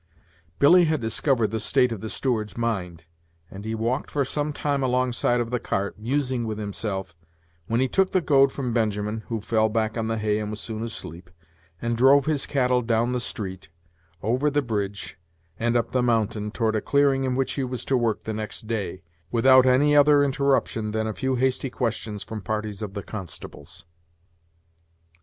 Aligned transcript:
Billy 0.57 0.85
had 0.85 0.99
discovered 0.99 1.51
the 1.51 1.59
state 1.59 1.91
of 1.91 2.01
the 2.01 2.09
steward's 2.09 2.57
mind, 2.57 3.03
and 3.51 3.65
he 3.65 3.75
walked 3.75 4.09
for 4.09 4.25
some 4.25 4.51
time 4.51 4.81
alongside 4.81 5.39
of 5.39 5.51
the 5.51 5.59
cart, 5.59 5.99
musing 5.99 6.47
with 6.47 6.57
himself, 6.57 7.15
when 7.67 7.79
he 7.79 7.87
took 7.87 8.09
the 8.09 8.19
goad 8.19 8.51
from 8.51 8.73
Benjamin 8.73 9.21
(who 9.27 9.39
fell 9.39 9.69
back 9.69 9.95
on 9.99 10.07
the 10.07 10.17
hay 10.17 10.39
and 10.39 10.49
was 10.49 10.59
soon 10.59 10.81
asleep) 10.81 11.29
and 11.79 11.95
drove 11.95 12.25
his 12.25 12.47
cattle 12.47 12.81
down 12.81 13.11
the 13.11 13.19
street, 13.19 13.69
over 14.23 14.49
the 14.49 14.63
bridge, 14.63 15.19
and 15.59 15.77
up 15.77 15.91
the 15.91 16.01
mountain, 16.01 16.49
toward 16.49 16.75
a 16.75 16.81
clearing 16.81 17.23
in 17.23 17.35
which 17.35 17.53
he 17.53 17.63
was 17.63 17.85
to 17.85 17.95
work 17.95 18.23
the 18.23 18.33
next 18.33 18.65
day, 18.65 19.03
without 19.31 19.67
any 19.67 19.95
other 19.95 20.23
interruption 20.23 20.93
than 20.93 21.05
a 21.05 21.13
few 21.13 21.35
hasty 21.35 21.69
questions 21.69 22.23
from 22.23 22.41
parties 22.41 22.81
of 22.81 22.95
the 22.95 23.03
constables. 23.03 23.85